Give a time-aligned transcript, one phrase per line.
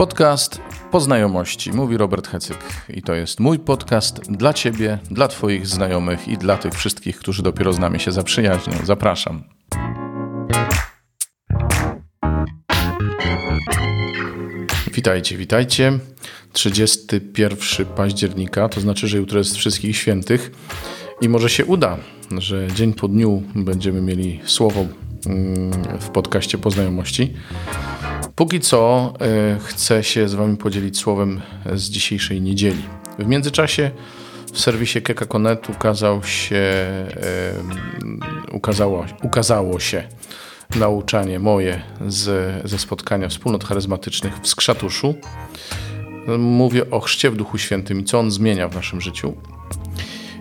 [0.00, 0.60] Podcast
[0.90, 2.56] Poznajomości, mówi Robert Hecyk.
[2.88, 7.42] I to jest mój podcast dla Ciebie, dla Twoich znajomych i dla tych wszystkich, którzy
[7.42, 8.72] dopiero z nami się zaprzyjaźnią.
[8.84, 9.44] Zapraszam.
[14.94, 15.98] Witajcie, witajcie.
[16.52, 20.50] 31 października, to znaczy, że jutro jest Wszystkich Świętych
[21.20, 21.96] i może się uda,
[22.38, 24.86] że dzień po dniu będziemy mieli słowo
[25.26, 27.34] mm, w podcaście Poznajomości.
[28.40, 31.40] Póki co e, chcę się z Wami podzielić słowem
[31.74, 32.82] z dzisiejszej niedzieli.
[33.18, 33.90] W międzyczasie
[34.52, 37.12] w serwisie Kekakonet ukazał się, e,
[38.52, 40.08] ukazało, ukazało się
[40.76, 45.14] nauczanie moje z, ze spotkania wspólnot charyzmatycznych w Skrzatuszu.
[46.38, 49.34] Mówię o chrzcie w Duchu Świętym i co on zmienia w naszym życiu.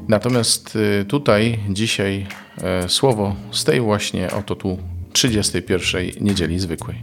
[0.08, 2.28] Natomiast e, tutaj dzisiaj
[2.88, 4.78] słowo z tej właśnie oto tu
[5.14, 6.98] 31 niedzieli zwykłej.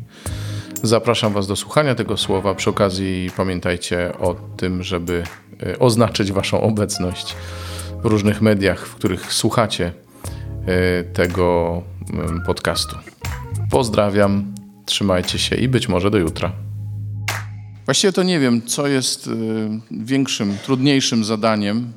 [0.83, 2.55] Zapraszam Was do słuchania tego słowa.
[2.55, 5.23] Przy okazji pamiętajcie o tym, żeby
[5.63, 7.37] e, oznaczyć Waszą obecność
[8.03, 9.93] w różnych mediach, w których słuchacie
[10.67, 11.83] e, tego
[12.47, 12.97] podcastu.
[13.71, 14.55] Pozdrawiam,
[14.87, 16.53] trzymajcie się i być może do jutra.
[17.85, 19.31] Właściwie to nie wiem, co jest e,
[19.91, 21.93] większym, trudniejszym zadaniem: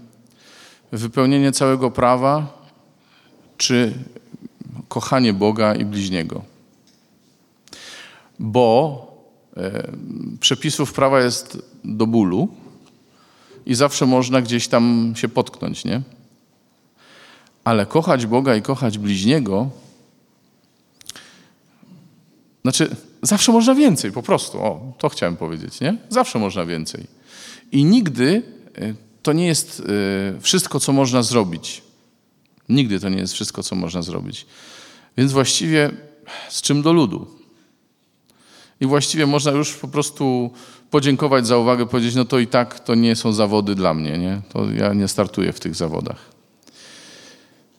[0.91, 2.63] wypełnienie całego prawa,
[3.57, 3.93] czy
[4.87, 6.58] kochanie Boga i bliźniego
[8.39, 9.05] bo
[9.57, 9.91] e,
[10.39, 12.47] przepisów prawa jest do bólu
[13.65, 16.01] i zawsze można gdzieś tam się potknąć, nie?
[17.63, 19.69] Ale kochać Boga i kochać bliźniego,
[22.61, 24.57] znaczy zawsze można więcej, po prostu.
[24.57, 25.97] O, to chciałem powiedzieć, nie?
[26.09, 27.07] Zawsze można więcej.
[27.71, 28.43] I nigdy
[28.77, 28.93] e,
[29.23, 29.83] to nie jest
[30.37, 31.81] e, wszystko, co można zrobić.
[32.69, 34.45] Nigdy to nie jest wszystko, co można zrobić.
[35.17, 35.91] Więc właściwie
[36.49, 37.38] z czym do ludu?
[38.81, 40.51] I właściwie można już po prostu
[40.91, 44.41] podziękować za uwagę, powiedzieć, no to i tak to nie są zawody dla mnie, nie?
[44.53, 46.39] To ja nie startuję w tych zawodach.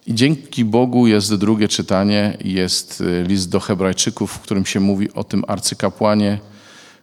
[0.06, 5.12] I dzięki Bogu jest drugie czytanie, jest y, list do Hebrajczyków, w którym się mówi
[5.12, 6.38] o tym arcykapłanie,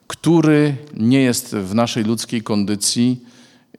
[0.07, 3.21] który nie jest w naszej ludzkiej kondycji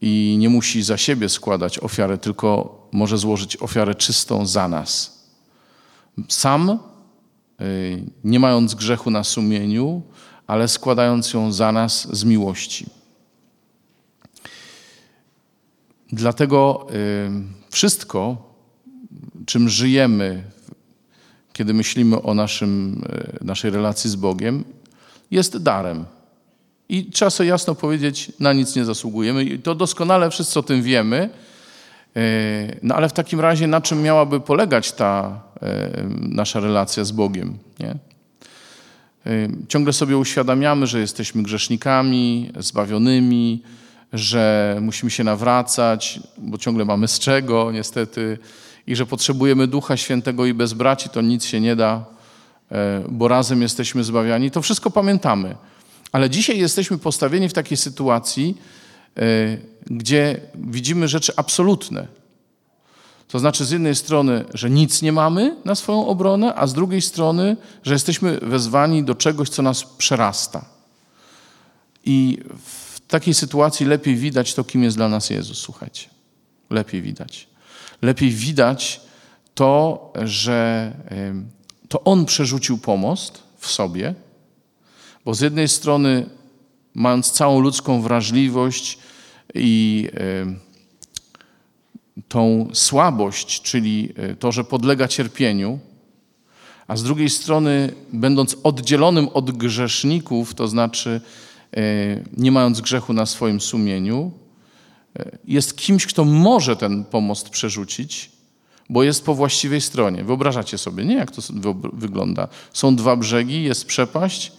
[0.01, 5.19] i nie musi za siebie składać ofiary, tylko może złożyć ofiarę czystą za nas.
[6.27, 6.79] Sam
[8.23, 10.01] nie mając grzechu na sumieniu,
[10.47, 12.85] ale składając ją za nas z miłości.
[16.11, 17.29] Dlatego y,
[17.69, 18.37] wszystko,
[19.45, 20.43] czym żyjemy,
[21.53, 23.03] kiedy myślimy o naszym,
[23.41, 24.63] y, naszej relacji z Bogiem,
[25.31, 26.05] jest darem.
[26.89, 29.43] I trzeba sobie jasno powiedzieć, na nic nie zasługujemy.
[29.43, 31.29] I to doskonale wszyscy o tym wiemy.
[32.83, 35.41] No ale w takim razie, na czym miałaby polegać ta
[36.19, 37.57] nasza relacja z Bogiem.
[37.79, 37.89] Nie?
[39.25, 43.63] E, ciągle sobie uświadamiamy, że jesteśmy grzesznikami, zbawionymi,
[44.13, 48.37] że musimy się nawracać, bo ciągle mamy z czego, niestety,
[48.87, 52.05] i że potrzebujemy Ducha Świętego i bez braci to nic się nie da,
[52.71, 54.51] e, bo razem jesteśmy zbawiani.
[54.51, 55.55] To wszystko pamiętamy.
[56.11, 58.57] Ale dzisiaj jesteśmy postawieni w takiej sytuacji,
[59.85, 62.07] gdzie widzimy rzeczy absolutne.
[63.29, 67.01] To znaczy z jednej strony, że nic nie mamy na swoją obronę, a z drugiej
[67.01, 70.65] strony, że jesteśmy wezwani do czegoś, co nas przerasta.
[72.05, 76.09] I w takiej sytuacji lepiej widać to, kim jest dla nas Jezus, słuchajcie.
[76.69, 77.47] Lepiej widać.
[78.01, 79.01] Lepiej widać
[79.55, 80.91] to, że
[81.89, 84.13] to On przerzucił pomost w sobie,
[85.25, 86.29] bo z jednej strony,
[86.93, 88.99] mając całą ludzką wrażliwość
[89.53, 90.09] i
[92.27, 95.79] tą słabość, czyli e, to, że podlega cierpieniu,
[96.87, 101.21] a z drugiej strony, będąc oddzielonym od grzeszników, to znaczy
[101.77, 101.81] e,
[102.37, 104.31] nie mając grzechu na swoim sumieniu,
[105.19, 108.31] e, jest kimś, kto może ten pomost przerzucić,
[108.89, 110.23] bo jest po właściwej stronie.
[110.23, 111.15] Wyobrażacie sobie, nie?
[111.15, 111.41] Jak to
[111.93, 112.47] wygląda?
[112.73, 114.51] Są dwa brzegi, jest przepaść,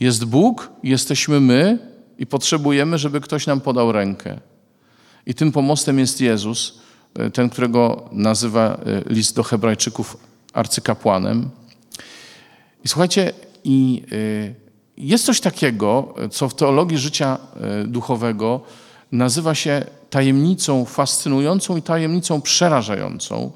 [0.00, 1.78] jest Bóg, jesteśmy my
[2.18, 4.40] i potrzebujemy, żeby ktoś nam podał rękę.
[5.26, 6.78] I tym pomostem jest Jezus,
[7.14, 10.16] e, ten, którego nazywa e, list do Hebrajczyków
[10.52, 11.50] arcykapłanem.
[12.84, 13.32] I słuchajcie,
[13.64, 17.38] i e, jest coś takiego, co w teologii życia
[17.86, 18.60] duchowego
[19.12, 23.52] nazywa się tajemnicą fascynującą i tajemnicą przerażającą,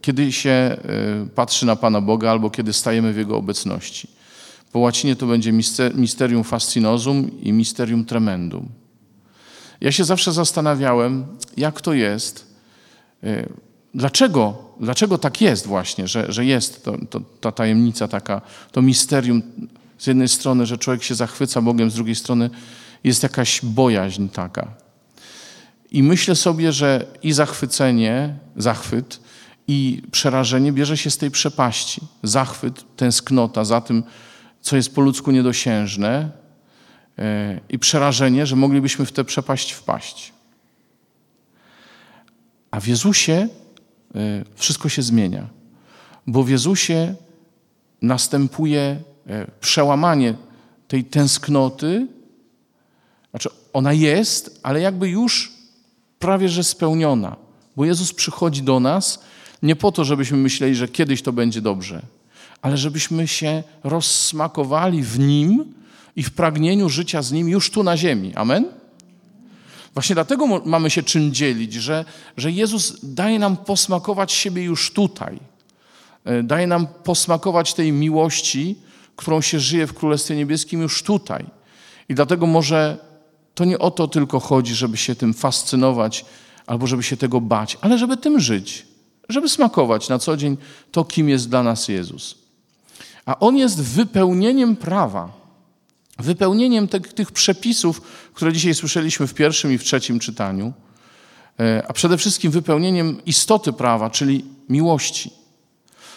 [0.00, 0.76] kiedy się
[1.34, 4.08] patrzy na Pana Boga albo kiedy stajemy w Jego obecności.
[4.72, 5.52] Po łacinie to będzie
[5.94, 8.68] misterium fascinosum i misterium tremendum.
[9.80, 11.26] Ja się zawsze zastanawiałem,
[11.56, 12.46] jak to jest,
[13.22, 13.46] e,
[13.94, 18.40] dlaczego, dlaczego tak jest właśnie, że, że jest to, to, ta tajemnica taka,
[18.72, 19.42] to misterium
[19.98, 22.50] z jednej strony, że człowiek się zachwyca Bogiem, z drugiej strony
[23.04, 24.68] jest jakaś bojaźń taka.
[25.90, 29.20] I myślę sobie, że i zachwycenie, zachwyt,
[29.68, 32.00] i przerażenie bierze się z tej przepaści.
[32.22, 34.02] Zachwyt, tęsknota za tym,
[34.60, 36.30] co jest po ludzku niedosiężne,
[37.68, 40.32] i przerażenie, że moglibyśmy w tę przepaść wpaść.
[42.70, 43.48] A w Jezusie
[44.14, 45.48] e, wszystko się zmienia,
[46.26, 47.14] bo w Jezusie
[48.02, 50.34] następuje e, przełamanie
[50.88, 52.06] tej tęsknoty.
[53.30, 55.52] Znaczy, ona jest, ale jakby już
[56.18, 57.36] prawie że spełniona,
[57.76, 59.22] bo Jezus przychodzi do nas
[59.62, 62.02] nie po to, żebyśmy myśleli, że kiedyś to będzie dobrze,
[62.62, 65.74] ale żebyśmy się rozsmakowali w Nim
[66.16, 68.34] i w pragnieniu życia z Nim już tu na ziemi.
[68.34, 68.64] Amen?
[69.94, 72.04] Właśnie dlatego mamy się czym dzielić, że,
[72.36, 75.38] że Jezus daje nam posmakować siebie już tutaj.
[76.24, 78.76] E, daje nam posmakować tej miłości,
[79.16, 81.44] którą się żyje w Królestwie Niebieskim już tutaj.
[82.08, 82.98] I dlatego może
[83.54, 86.24] to nie o to tylko chodzi, żeby się tym fascynować
[86.66, 88.86] albo żeby się tego bać, ale żeby tym żyć,
[89.28, 90.56] żeby smakować na co dzień
[90.92, 92.38] to, kim jest dla nas Jezus.
[93.26, 95.45] A On jest wypełnieniem prawa,
[96.18, 98.00] wypełnieniem te, tych przepisów,
[98.34, 100.72] które dzisiaj słyszeliśmy w pierwszym i w trzecim czytaniu,
[101.60, 105.30] e, a przede wszystkim wypełnieniem istoty prawa, czyli miłości.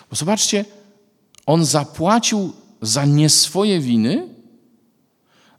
[0.09, 0.65] Bo zobaczcie,
[1.45, 4.27] On zapłacił za nie swoje winy,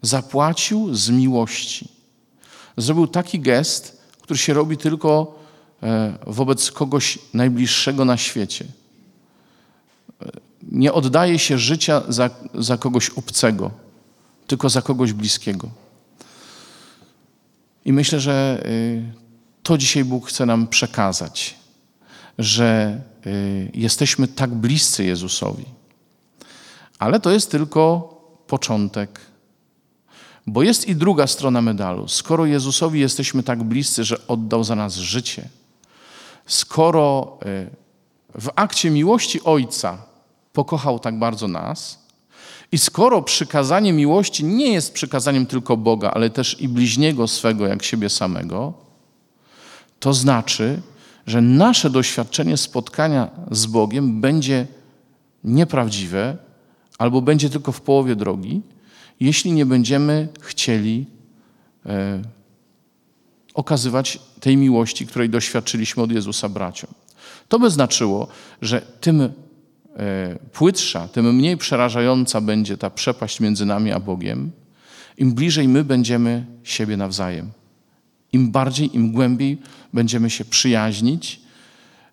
[0.03, 1.89] zapłacił z miłości.
[2.77, 5.39] Zrobił taki gest, który się robi tylko
[5.83, 8.65] e, wobec kogoś najbliższego na świecie.
[10.23, 10.31] E,
[10.63, 13.71] nie oddaje się życia za, za kogoś obcego,
[14.51, 15.69] tylko za kogoś bliskiego.
[17.85, 19.13] I myślę, że y,
[19.63, 21.57] to dzisiaj Bóg chce nam przekazać,
[22.39, 25.65] że y, jesteśmy tak bliscy Jezusowi.
[26.99, 27.81] Ale to jest tylko
[28.47, 29.21] początek.
[30.47, 32.09] Bo jest i druga strona medalu.
[32.09, 35.49] Skoro Jezusowi jesteśmy tak bliscy, że oddał za nas życie,
[36.47, 39.99] skoro y, w akcie miłości Ojca
[40.53, 42.01] pokochał tak bardzo nas,
[42.73, 47.83] i skoro przykazanie miłości nie jest przykazaniem tylko Boga, ale też i bliźniego swego jak
[47.83, 48.73] siebie samego,
[50.01, 50.83] to znaczy,
[51.27, 54.67] że nasze doświadczenie spotkania z Bogiem będzie
[55.45, 56.37] nieprawdziwe
[56.99, 58.63] albo będzie tylko w połowie drogi,
[59.21, 61.07] jeśli nie będziemy chcieli
[61.87, 62.23] e,
[63.55, 66.91] okazywać tej miłości, której doświadczyliśmy od Jezusa braciom.
[67.49, 68.29] To by znaczyło,
[68.63, 69.33] że tym
[70.53, 74.51] płytsza, tym mniej przerażająca będzie ta przepaść między nami a Bogiem,
[75.19, 77.51] im bliżej my będziemy siebie nawzajem.
[78.33, 79.59] Im bardziej, im głębiej
[79.93, 81.41] będziemy się przyjaźnić,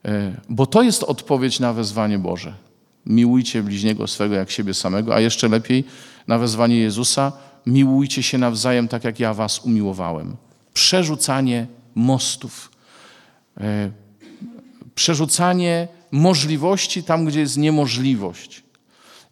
[0.06, 2.54] e, bo to jest odpowiedź na wezwanie Boże.
[3.06, 5.84] Miłujcie bliźniego swego jak siebie samego, a jeszcze lepiej
[6.28, 7.32] na wezwanie Jezusa,
[7.66, 10.36] miłujcie się nawzajem tak, jak ja was umiłowałem.
[10.74, 12.72] Przerzucanie mostów,
[13.62, 13.92] e,
[14.96, 18.64] przerzucanie możliwości tam, gdzie jest niemożliwość.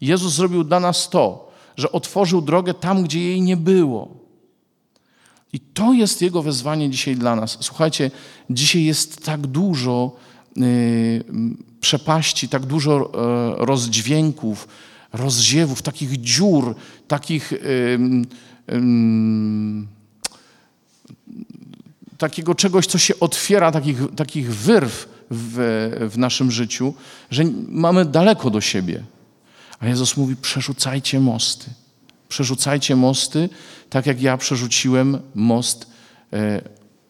[0.01, 4.25] Jezus zrobił dla nas to, że otworzył drogę tam, gdzie jej nie było.
[5.53, 7.57] I to jest Jego wezwanie dzisiaj dla nas.
[7.61, 8.11] Słuchajcie,
[8.49, 10.15] dzisiaj jest tak dużo
[10.57, 11.23] y,
[11.81, 14.67] przepaści, tak dużo y, rozdźwięków,
[15.13, 16.75] rozziewów, takich dziur,
[17.07, 17.53] takich.
[17.53, 17.99] Y,
[22.17, 26.93] takiego czegoś, co się otwiera, takich, takich wyrw w, w naszym życiu,
[27.31, 29.03] że mamy daleko do siebie.
[29.79, 31.65] A Jezus mówi: przerzucajcie mosty.
[32.29, 33.49] Przerzucajcie mosty,
[33.89, 35.87] tak jak ja przerzuciłem most
[36.33, 36.61] e,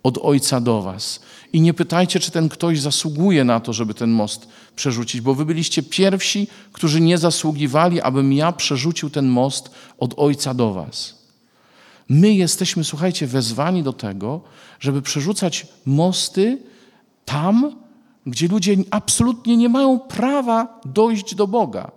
[0.04, 1.20] od Ojca do Was.
[1.54, 5.46] I nie pytajcie, czy ten ktoś zasługuje na to, żeby ten most przerzucić, bo Wy
[5.46, 11.16] byliście pierwsi, którzy nie zasługiwali, abym ja przerzucił ten most od Ojca do Was.
[12.10, 14.42] My jesteśmy, słuchajcie, wezwani do tego,
[14.80, 16.58] żeby przerzucać mosty
[17.26, 17.85] tam,
[18.26, 21.92] gdzie ludzie absolutnie nie mają prawa dojść do Boga.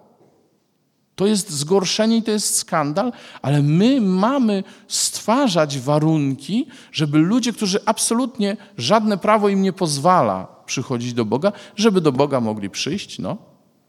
[1.14, 7.80] To jest zgorszenie i to jest skandal, ale my mamy stwarzać warunki, żeby ludzie, którzy
[7.86, 13.18] absolutnie żadne prawo im nie pozwala przychodzić do Boga, żeby do Boga mogli przyjść.
[13.18, 13.36] No,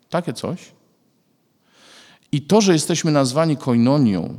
[0.09, 0.59] takie coś.
[2.31, 4.35] I to, że jesteśmy nazwani koinonią,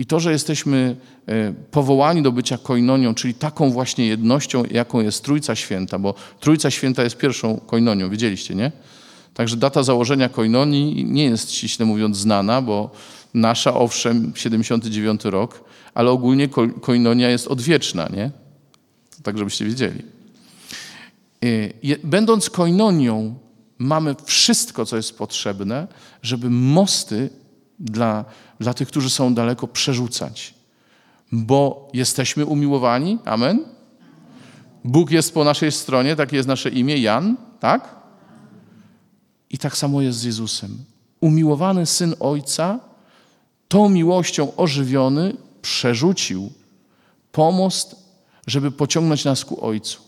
[0.00, 5.24] i to, że jesteśmy e, powołani do bycia koinonią, czyli taką właśnie jednością, jaką jest
[5.24, 8.72] Trójca Święta, bo Trójca Święta jest pierwszą koinonią, widzieliście, nie?
[9.34, 12.90] Także data założenia koinonii nie jest ściśle mówiąc znana, bo
[13.34, 15.64] nasza owszem 79 rok,
[15.94, 16.48] ale ogólnie
[16.80, 18.30] koinonia jest odwieczna, nie?
[19.22, 20.02] Tak, żebyście wiedzieli.
[21.44, 23.34] E, będąc koinonią,
[23.78, 25.86] mamy wszystko, co jest potrzebne,
[26.22, 27.30] żeby mosty
[27.80, 28.24] dla,
[28.60, 30.54] dla tych, którzy są daleko, przerzucać.
[31.32, 33.18] Bo jesteśmy umiłowani.
[33.24, 33.64] Amen.
[34.84, 37.96] Bóg jest po naszej stronie, takie jest nasze imię, Jan, tak?
[39.50, 40.84] I tak samo jest z Jezusem.
[41.20, 42.80] Umiłowany syn Ojca,
[43.68, 46.52] tą miłością ożywiony, przerzucił
[47.32, 47.96] pomost,
[48.46, 50.00] żeby pociągnąć nas ku Ojcu.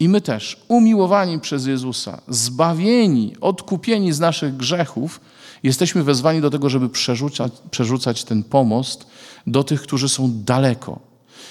[0.00, 5.20] I my też, umiłowani przez Jezusa, zbawieni, odkupieni z naszych grzechów,
[5.62, 9.06] jesteśmy wezwani do tego, żeby przerzucać, przerzucać ten pomost
[9.46, 11.10] do tych, którzy są daleko.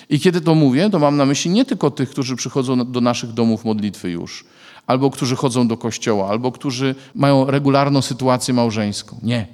[0.10, 3.34] I kiedy to mówię, to mam na myśli nie tylko tych, którzy przychodzą do naszych
[3.34, 4.46] domów modlitwy już,
[4.88, 9.20] albo którzy chodzą do kościoła, albo którzy mają regularną sytuację małżeńską.
[9.24, 9.48] Nie.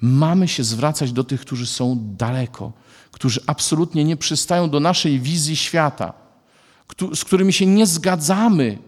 [0.00, 2.72] Mamy się zwracać do tych, którzy są daleko,
[3.12, 6.12] którzy absolutnie nie przystają do naszej wizji świata,
[7.14, 8.78] z którymi się nie zgadzamy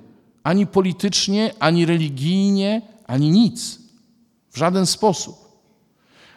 [0.42, 3.79] ani politycznie, ani religijnie, ani nic.
[4.50, 5.36] W żaden sposób.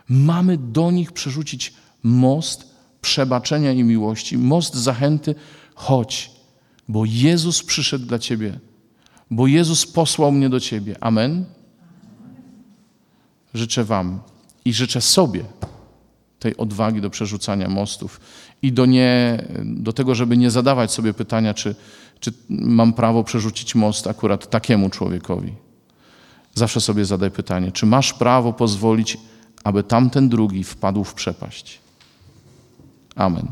[0.09, 5.35] Mamy do nich przerzucić most przebaczenia i miłości, most zachęty,
[5.75, 6.31] chodź,
[6.87, 8.59] bo Jezus przyszedł dla ciebie,
[9.31, 10.95] bo Jezus posłał mnie do ciebie.
[11.01, 11.45] Amen.
[13.53, 14.19] Życzę Wam
[14.65, 15.45] i życzę sobie
[16.39, 18.19] tej odwagi do przerzucania mostów
[18.61, 21.75] i do, nie, do tego, żeby nie zadawać sobie pytania, czy,
[22.19, 25.53] czy mam prawo przerzucić most akurat takiemu człowiekowi.
[26.55, 29.17] Zawsze sobie zadaj pytanie, czy masz prawo pozwolić,
[29.63, 31.79] aby tamten drugi wpadł w przepaść.
[33.15, 33.47] Amen.